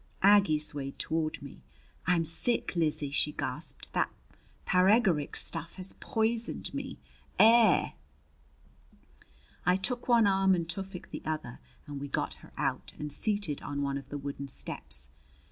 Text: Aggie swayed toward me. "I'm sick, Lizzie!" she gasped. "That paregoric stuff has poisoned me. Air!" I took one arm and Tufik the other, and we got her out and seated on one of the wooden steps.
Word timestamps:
Aggie 0.23 0.57
swayed 0.57 0.97
toward 0.97 1.39
me. 1.43 1.61
"I'm 2.07 2.25
sick, 2.25 2.75
Lizzie!" 2.75 3.11
she 3.11 3.33
gasped. 3.33 3.87
"That 3.93 4.09
paregoric 4.65 5.35
stuff 5.35 5.75
has 5.75 5.93
poisoned 5.99 6.73
me. 6.73 6.97
Air!" 7.37 7.93
I 9.63 9.77
took 9.77 10.07
one 10.07 10.25
arm 10.25 10.55
and 10.55 10.67
Tufik 10.67 11.11
the 11.11 11.21
other, 11.23 11.59
and 11.85 12.01
we 12.01 12.07
got 12.07 12.33
her 12.41 12.51
out 12.57 12.93
and 12.97 13.13
seated 13.13 13.61
on 13.61 13.83
one 13.83 13.99
of 13.99 14.09
the 14.09 14.17
wooden 14.17 14.47
steps. 14.47 15.11